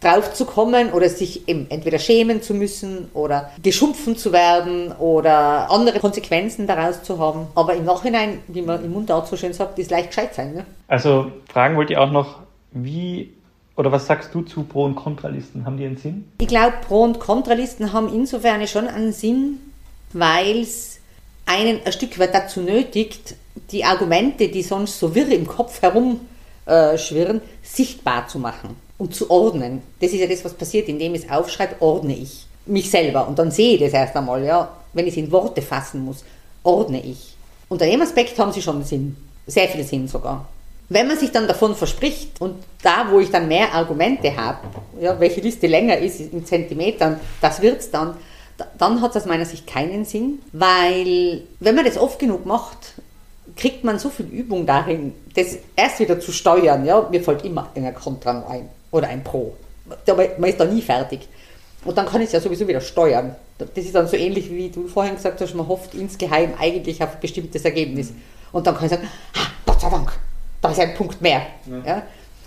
[0.00, 5.70] drauf zu kommen oder sich eben entweder schämen zu müssen oder geschumpfen zu werden oder
[5.70, 7.48] andere Konsequenzen daraus zu haben.
[7.54, 10.54] Aber im Nachhinein, wie man im Mundart so schön sagt, ist leicht gescheit sein.
[10.54, 10.64] Ne?
[10.88, 12.38] Also fragen wollte ich auch noch,
[12.72, 13.34] wie
[13.76, 15.64] oder was sagst du zu Pro- und Kontralisten?
[15.64, 16.30] Haben die einen Sinn?
[16.38, 19.58] Ich glaube, Pro- und Kontralisten haben insofern schon einen Sinn,
[20.12, 21.00] weil es
[21.46, 23.34] einen ein Stück weit dazu nötigt,
[23.70, 29.30] die Argumente, die sonst so wirr im Kopf herumschwirren, äh, sichtbar zu machen und zu
[29.30, 29.82] ordnen.
[30.00, 33.38] Das ist ja das, was passiert, indem ich es aufschreibe, ordne ich mich selber und
[33.38, 36.24] dann sehe ich das erst einmal, ja, wenn ich es in Worte fassen muss,
[36.62, 37.36] ordne ich.
[37.68, 40.48] Unter dem Aspekt haben sie schon Sinn, sehr viel Sinn sogar.
[40.88, 44.58] Wenn man sich dann davon verspricht und da, wo ich dann mehr Argumente habe,
[45.00, 48.16] ja, welche Liste länger ist in Zentimetern, das wird es dann,
[48.78, 52.94] dann hat es aus meiner Sicht keinen Sinn, weil wenn man das oft genug macht,
[53.56, 56.84] kriegt man so viel Übung darin, das erst wieder zu steuern.
[56.84, 59.56] Ja, mir fällt immer ein Kontra ein oder ein Pro.
[60.06, 61.28] Man ist da nie fertig.
[61.84, 63.36] Und dann kann ich es ja sowieso wieder steuern.
[63.58, 67.14] Das ist dann so ähnlich wie du vorhin gesagt hast, man hofft insgeheim eigentlich auf
[67.14, 68.12] ein bestimmtes Ergebnis.
[68.52, 70.18] Und dann kann ich sagen, ah, Gott sei Dank,
[70.64, 71.42] da ist ein Punkt mehr.
[71.66, 71.76] Ja.
[71.86, 72.02] ja.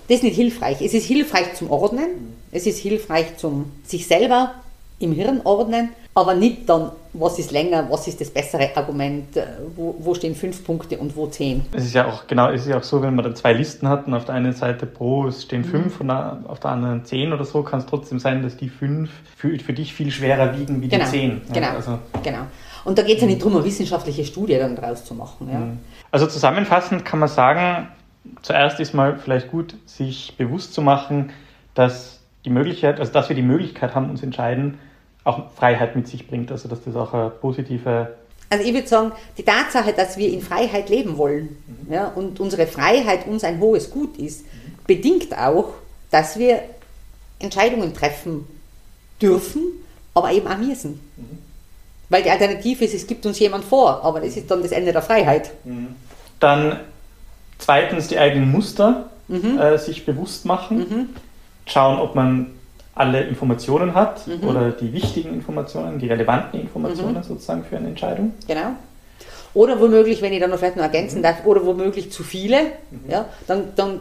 [0.07, 0.81] Das ist nicht hilfreich.
[0.81, 2.33] Es ist hilfreich zum Ordnen, mhm.
[2.51, 4.55] es ist hilfreich zum sich selber
[4.99, 9.45] im Hirn ordnen, aber nicht dann, was ist länger, was ist das bessere Argument, äh,
[9.75, 11.63] wo, wo stehen fünf Punkte und wo zehn.
[11.73, 13.87] Es ist ja auch genau, es ist ja auch so, wenn man da zwei Listen
[13.87, 15.65] hat und auf der einen Seite pro es stehen mhm.
[15.65, 19.11] fünf und auf der anderen zehn oder so, kann es trotzdem sein, dass die fünf
[19.35, 21.05] für, für dich viel schwerer wiegen wie genau.
[21.05, 21.41] die zehn.
[21.53, 22.47] Genau, also, genau.
[22.85, 25.49] Und da geht es ja nicht darum, eine wissenschaftliche Studie dann draus zu machen.
[25.51, 25.59] Ja.
[25.59, 25.79] Mhm.
[26.09, 27.89] Also zusammenfassend kann man sagen,
[28.41, 31.31] zuerst ist mal vielleicht gut, sich bewusst zu machen,
[31.73, 34.79] dass die Möglichkeit, also dass wir die Möglichkeit haben, uns entscheiden,
[35.23, 38.15] auch Freiheit mit sich bringt, also dass das auch eine positive
[38.49, 41.93] also ich würde sagen, die Tatsache, dass wir in Freiheit leben wollen mhm.
[41.93, 44.45] ja, und unsere Freiheit uns ein hohes Gut ist,
[44.85, 45.73] bedingt auch,
[46.11, 46.61] dass wir
[47.39, 48.47] Entscheidungen treffen
[49.21, 49.63] dürfen,
[50.13, 51.01] aber eben auch müssen.
[51.17, 51.39] Mhm.
[52.09, 54.93] Weil die Alternative ist, es gibt uns jemand vor, aber das ist dann das Ende
[54.93, 55.51] der Freiheit.
[55.65, 55.95] Mhm.
[56.39, 56.79] Dann
[57.57, 59.57] zweitens die eigenen Muster mhm.
[59.57, 61.09] äh, sich bewusst machen, mhm.
[61.65, 62.47] schauen, ob man
[62.95, 64.47] alle Informationen hat mhm.
[64.47, 67.23] oder die wichtigen Informationen, die relevanten Informationen mhm.
[67.23, 68.33] sozusagen für eine Entscheidung.
[68.47, 68.71] Genau.
[69.53, 71.23] Oder womöglich, wenn ich dann noch vielleicht noch ergänzen mhm.
[71.23, 73.09] darf, oder womöglich zu viele, mhm.
[73.09, 73.99] ja, dann, dann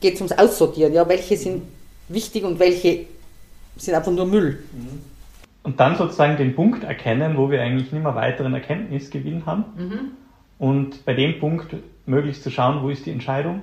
[0.00, 0.92] geht es ums Aussortieren.
[0.92, 1.62] Ja, welche sind
[2.08, 3.06] wichtig und welche
[3.76, 4.62] sind einfach nur Müll.
[5.62, 9.64] Und dann sozusagen den Punkt erkennen, wo wir eigentlich nicht mehr weiteren Erkenntnisgewinn haben.
[10.58, 11.74] Und bei dem Punkt
[12.10, 13.62] möglichst zu schauen, wo ist die Entscheidung,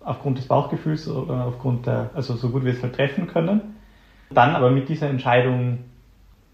[0.00, 3.74] aufgrund des Bauchgefühls oder aufgrund der, also so gut wir es halt treffen können
[4.30, 5.78] dann aber mit dieser Entscheidung,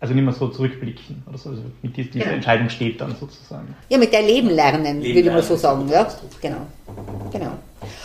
[0.00, 2.32] also nicht mehr so zurückblicken oder so, also mit dieser, genau.
[2.32, 3.74] Entscheidung steht dann sozusagen.
[3.88, 6.08] Ja, mit der Leben lernen, Leben würde ich mal so sagen, ja.
[6.40, 6.66] Genau.
[7.32, 7.52] genau.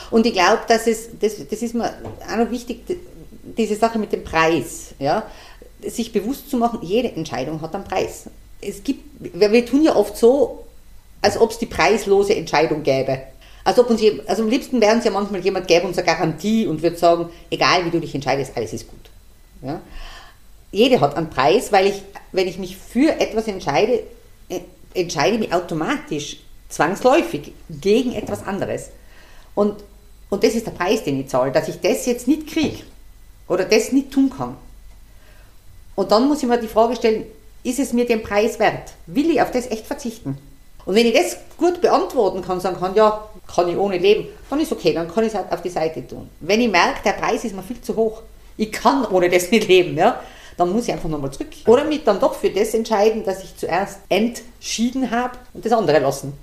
[0.09, 2.83] Und ich glaube, dass es, das, das ist mir auch noch wichtig,
[3.57, 5.23] diese Sache mit dem Preis, ja,
[5.81, 8.29] sich bewusst zu machen, jede Entscheidung hat einen Preis.
[8.61, 10.60] Es gibt, wir tun ja oft so,
[11.21, 13.21] als ob es die preislose Entscheidung gäbe.
[13.63, 16.65] Als ob uns, also am liebsten wären es ja manchmal jemand gäbe uns eine Garantie
[16.65, 19.09] und würde sagen, egal wie du dich entscheidest, alles ist gut.
[19.61, 19.81] Ja?
[20.71, 24.03] Jede hat einen Preis, weil ich, wenn ich mich für etwas entscheide,
[24.49, 24.61] äh,
[24.93, 26.37] entscheide ich mich automatisch,
[26.69, 28.89] zwangsläufig, gegen etwas anderes.
[29.53, 29.83] Und,
[30.29, 32.79] und das ist der Preis, den ich zahle, dass ich das jetzt nicht kriege
[33.47, 34.55] oder das nicht tun kann.
[35.95, 37.25] Und dann muss ich mir die Frage stellen,
[37.63, 38.93] ist es mir den Preis wert?
[39.05, 40.37] Will ich auf das echt verzichten?
[40.85, 44.59] Und wenn ich das gut beantworten kann, sagen kann, ja, kann ich ohne leben, dann
[44.59, 46.29] ist okay, dann kann ich es halt auf die Seite tun.
[46.39, 48.21] Wenn ich merke, der Preis ist mir viel zu hoch,
[48.57, 50.19] ich kann ohne das nicht leben, ja,
[50.57, 51.49] dann muss ich einfach nochmal zurück.
[51.67, 55.99] Oder mich dann doch für das entscheiden, dass ich zuerst entschieden habe und das andere
[55.99, 56.33] lassen.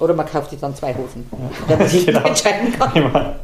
[0.00, 1.38] Oder man kauft sich dann zwei Hosen, ja.
[1.68, 2.20] damit ich genau.
[2.20, 3.34] entscheiden kann.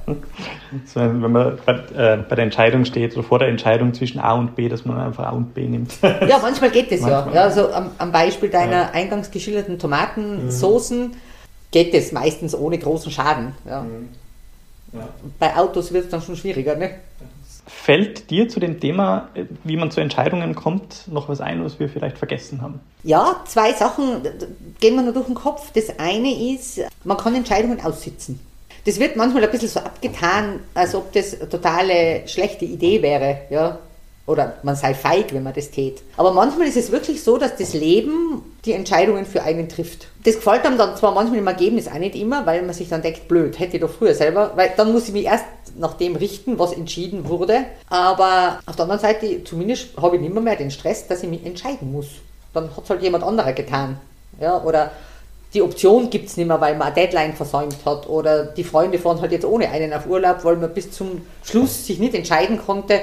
[0.87, 4.35] So, wenn man bei, äh, bei, der Entscheidung steht oder vor der Entscheidung zwischen A
[4.35, 5.95] und B, dass man einfach A und B nimmt.
[6.03, 7.27] Ja, manchmal geht das manchmal.
[7.29, 7.35] ja.
[7.35, 8.91] ja also am, am Beispiel deiner ja.
[8.93, 11.15] eingangs geschilderten Tomatensoßen mhm.
[11.71, 13.53] geht das meistens ohne großen Schaden.
[13.69, 13.83] Ja.
[13.83, 14.09] Mhm.
[15.39, 16.77] Bei Autos wird es dann schon schwieriger.
[16.77, 16.91] Ne?
[17.67, 21.81] Fällt dir zu dem Thema, äh, wie man zu Entscheidungen kommt, noch was ein, was
[21.81, 22.81] wir vielleicht vergessen haben?
[23.03, 24.23] Ja, zwei Sachen
[24.81, 25.71] gehen mir nur durch den Kopf.
[25.73, 28.39] Das eine ist, man kann Entscheidungen aussitzen.
[28.85, 33.39] Das wird manchmal ein bisschen so abgetan, als ob das eine totale schlechte Idee wäre.
[33.49, 33.79] Ja?
[34.27, 36.03] Oder man sei feig, wenn man das tät.
[36.17, 40.09] Aber manchmal ist es wirklich so, dass das Leben die Entscheidungen für einen trifft.
[40.25, 43.03] Das gefällt einem dann zwar manchmal im Ergebnis auch nicht immer, weil man sich dann
[43.03, 45.45] denkt, blöd, hätte ich doch früher selber, weil dann muss ich mich erst
[45.77, 47.65] nach dem richten, was entschieden wurde.
[47.91, 51.45] Aber auf der anderen Seite, zumindest habe ich nicht mehr, den Stress, dass ich mich
[51.45, 52.07] entscheiden muss.
[52.55, 53.99] Dann hat es halt jemand anderer getan.
[54.41, 54.91] Ja, oder
[55.53, 58.09] die Option gibt es nicht mehr, weil man eine Deadline versäumt hat.
[58.09, 61.87] Oder die Freunde fahren halt jetzt ohne einen auf Urlaub, weil man bis zum Schluss
[61.87, 63.01] sich nicht entscheiden konnte,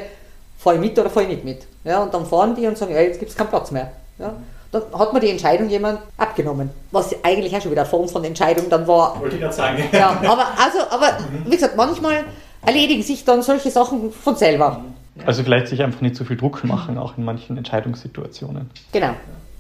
[0.62, 1.66] fahre ich mit oder fahre ich nicht mit.
[1.84, 3.92] Ja, und dann fahren die und sagen, ja, jetzt gibt es keinen Platz mehr.
[4.20, 4.34] Ja,
[4.72, 6.70] dann hat man die Entscheidung jemand abgenommen.
[6.92, 9.20] Was eigentlich auch schon wieder eine Form von Entscheidung dann war.
[9.20, 9.84] Wollte ich gerade sagen.
[9.92, 12.24] Ja, aber, also, aber wie gesagt, manchmal
[12.66, 14.84] erledigen sich dann solche Sachen von selber.
[15.26, 18.70] Also vielleicht sich einfach nicht so viel Druck machen, auch in manchen Entscheidungssituationen.
[18.92, 19.12] Genau,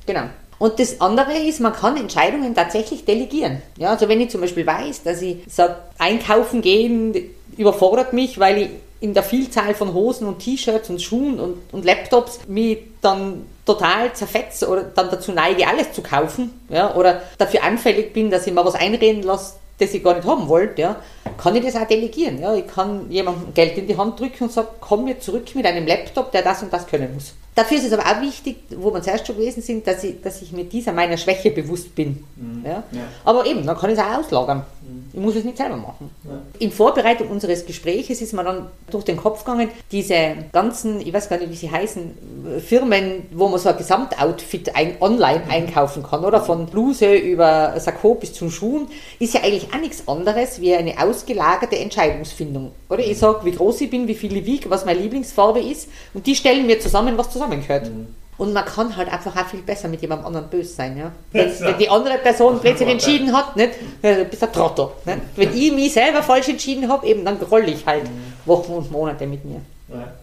[0.05, 0.23] genau.
[0.59, 3.63] Und das andere ist, man kann Entscheidungen tatsächlich delegieren.
[3.77, 7.15] Ja, also wenn ich zum Beispiel weiß, dass ich sage, einkaufen gehen
[7.57, 8.69] überfordert mich, weil ich
[9.01, 14.13] in der Vielzahl von Hosen und T-Shirts und Schuhen und, und Laptops mich dann total
[14.13, 18.53] zerfetze oder dann dazu neige, alles zu kaufen, ja, oder dafür anfällig bin, dass ich
[18.53, 20.95] mir was einreden lasse, das ich gar nicht haben wollte, ja,
[21.37, 22.39] kann ich das auch delegieren.
[22.39, 22.53] Ja.
[22.53, 25.87] Ich kann jemandem Geld in die Hand drücken und sagen, komm mir zurück mit einem
[25.87, 27.33] Laptop, der das und das können muss.
[27.53, 30.41] Dafür ist es aber auch wichtig, wo wir zuerst schon gewesen sind, dass ich, dass
[30.41, 32.23] ich mit dieser meiner Schwäche bewusst bin.
[32.37, 32.65] Mhm.
[32.65, 32.83] Ja?
[32.91, 33.01] ja?
[33.25, 34.63] Aber eben, dann kann ich es auch auslagern.
[34.81, 35.09] Mhm.
[35.11, 36.09] Ich muss es nicht selber machen.
[36.23, 36.39] Ja.
[36.59, 41.27] In Vorbereitung unseres Gespräches ist mir dann durch den Kopf gegangen, diese ganzen, ich weiß
[41.27, 45.51] gar nicht, wie sie heißen, Firmen, wo man so ein Gesamtoutfit ein, online mhm.
[45.51, 46.41] einkaufen kann, oder?
[46.41, 48.87] Von Bluse über Sakko bis zum Schuhen,
[49.19, 52.71] ist ja eigentlich auch nichts anderes wie eine ausgelagerte Entscheidungsfindung.
[52.87, 52.99] Oder?
[52.99, 56.25] Ich sage, wie groß ich bin, wie viel ich wiege, was meine Lieblingsfarbe ist und
[56.25, 57.89] die stellen mir zusammen, was zusammengehört.
[57.89, 58.07] Mhm.
[58.37, 60.97] Und man kann halt einfach auch viel besser mit jemandem anderen böse sein.
[60.97, 61.11] Ja?
[61.31, 64.87] Wenn, wenn die andere Person plötzlich entschieden hat, nicht, du bist ein Trottel.
[65.05, 65.19] Nicht?
[65.35, 68.33] Wenn ich mich selber falsch entschieden habe, eben dann groll ich halt mhm.
[68.45, 69.61] Wochen und Monate mit mir.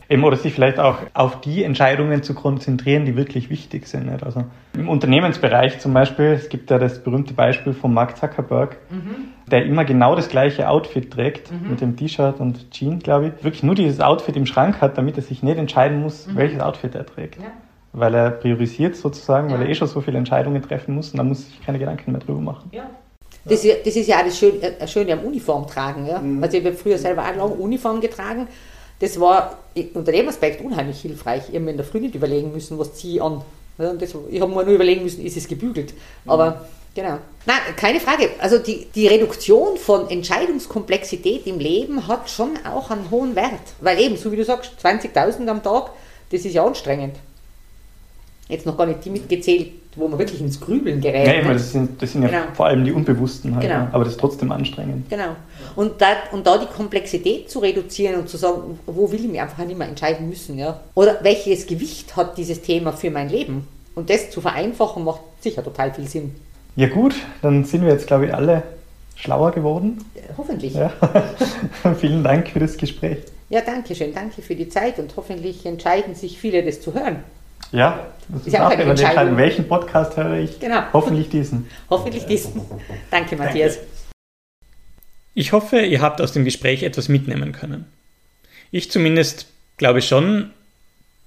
[0.09, 4.11] Eben, oder sich vielleicht auch auf die Entscheidungen zu konzentrieren, die wirklich wichtig sind.
[4.11, 4.23] Nicht?
[4.25, 9.35] Also im Unternehmensbereich zum Beispiel, es gibt ja das berühmte Beispiel von Mark Zuckerberg, mhm.
[9.49, 11.71] Der immer genau das gleiche Outfit trägt, mhm.
[11.71, 13.45] mit dem T-Shirt und Jeans, glaube ich.
[13.45, 16.37] Wirklich nur dieses Outfit im Schrank hat, damit er sich nicht entscheiden muss, mhm.
[16.37, 17.37] welches Outfit er trägt.
[17.37, 17.51] Ja.
[17.93, 19.57] Weil er priorisiert sozusagen, ja.
[19.57, 22.13] weil er eh schon so viele Entscheidungen treffen muss und dann muss sich keine Gedanken
[22.13, 22.71] mehr drüber machen.
[22.73, 22.89] Ja.
[23.45, 26.07] Das, das, ist ja auch das Schöne, das Schöne am Uniform tragen.
[26.07, 26.19] Ja?
[26.19, 26.43] Mhm.
[26.43, 28.47] Also ich habe früher selber auch lange Uniform getragen
[28.99, 29.59] das war
[29.95, 31.43] unter dem Aspekt unheimlich hilfreich.
[31.49, 33.43] Ich habe mir in der Früh nicht überlegen müssen, was ziehe ich an.
[33.79, 35.95] Ja, das, ich habe mir nur überlegen müssen, ist es gebügelt.
[36.25, 36.31] Mhm.
[36.31, 36.67] Aber
[36.99, 37.19] genau.
[37.47, 38.31] Nein, keine Frage.
[38.41, 43.53] Also die, die Reduktion von Entscheidungskomplexität im Leben hat schon auch einen hohen Wert.
[43.81, 45.91] Weil eben, so wie du sagst, 20.000 am Tag,
[46.31, 47.17] das ist ja anstrengend.
[48.49, 51.27] Jetzt noch gar nicht die mitgezählt, wo man wirklich ins Grübeln gerät.
[51.27, 52.43] Ja, meine, das sind, das sind ja genau.
[52.55, 53.89] vor allem die Unbewussten halt, genau.
[53.93, 55.09] aber das ist trotzdem anstrengend.
[55.09, 55.37] Genau.
[55.77, 59.41] Und da, und da die Komplexität zu reduzieren und zu sagen, wo will ich mich
[59.41, 60.81] einfach nicht mehr entscheiden müssen, ja?
[60.95, 63.69] Oder welches Gewicht hat dieses Thema für mein Leben?
[63.95, 66.35] Und das zu vereinfachen macht sicher total viel Sinn.
[66.79, 68.63] Ja gut, dann sind wir jetzt, glaube ich, alle
[69.17, 69.99] schlauer geworden.
[70.37, 70.75] hoffentlich.
[70.75, 70.93] Ja.
[71.99, 73.19] Vielen Dank für das Gespräch.
[73.49, 74.15] Ja, danke schön.
[74.15, 77.25] Danke für die Zeit und hoffentlich entscheiden sich viele, das zu hören.
[77.73, 79.37] Ja, das ist, ist auch eine Entscheidung.
[79.37, 80.61] Welchen Podcast höre ich?
[80.61, 80.83] Genau.
[80.93, 81.67] Hoffentlich diesen.
[81.91, 82.61] Hoffentlich diesen.
[83.11, 83.79] Danke, Matthias.
[83.79, 83.91] Danke.
[85.35, 87.87] Ich hoffe, ihr habt aus dem Gespräch etwas mitnehmen können.
[88.71, 89.47] Ich zumindest
[89.79, 90.51] glaube schon,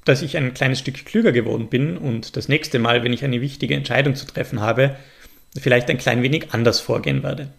[0.06, 3.42] dass ich ein kleines Stück klüger geworden bin und das nächste Mal, wenn ich eine
[3.42, 4.96] wichtige Entscheidung zu treffen habe,
[5.58, 7.50] vielleicht ein klein wenig anders vorgehen werde.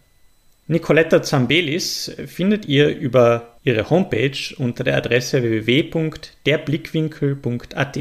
[0.69, 7.99] Nicoletta Zambelis findet ihr über ihre Homepage unter der Adresse www.derblickwinkel.at.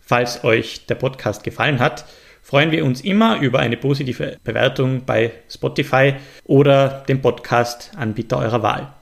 [0.00, 2.06] Falls euch der Podcast gefallen hat,
[2.42, 8.94] freuen wir uns immer über eine positive Bewertung bei Spotify oder dem Podcast-Anbieter eurer Wahl.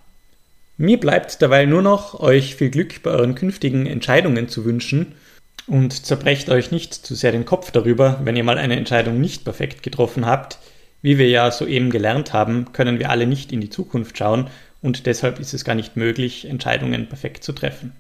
[0.79, 5.15] Mir bleibt dabei nur noch, euch viel Glück bei euren künftigen Entscheidungen zu wünschen
[5.67, 9.45] und zerbrecht euch nicht zu sehr den Kopf darüber, wenn ihr mal eine Entscheidung nicht
[9.45, 10.59] perfekt getroffen habt.
[11.03, 14.49] Wie wir ja soeben gelernt haben, können wir alle nicht in die Zukunft schauen
[14.83, 17.93] und deshalb ist es gar nicht möglich, Entscheidungen perfekt zu treffen.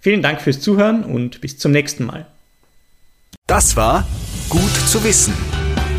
[0.00, 2.26] Vielen Dank fürs Zuhören und bis zum nächsten Mal.
[3.46, 4.06] Das war
[4.48, 5.34] Gut zu wissen,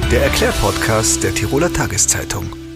[0.10, 2.67] der Erklärpodcast der Tiroler Tageszeitung.